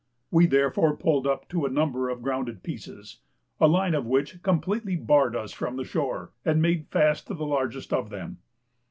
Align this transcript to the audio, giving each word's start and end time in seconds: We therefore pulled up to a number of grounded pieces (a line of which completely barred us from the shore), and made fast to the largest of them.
We 0.31 0.47
therefore 0.47 0.97
pulled 0.97 1.27
up 1.27 1.47
to 1.49 1.63
a 1.63 1.69
number 1.69 2.09
of 2.09 2.23
grounded 2.23 2.63
pieces 2.63 3.19
(a 3.59 3.67
line 3.67 3.93
of 3.93 4.07
which 4.07 4.41
completely 4.41 4.95
barred 4.95 5.35
us 5.35 5.53
from 5.53 5.75
the 5.75 5.85
shore), 5.85 6.31
and 6.43 6.59
made 6.59 6.87
fast 6.89 7.27
to 7.27 7.35
the 7.35 7.45
largest 7.45 7.93
of 7.93 8.09
them. 8.09 8.39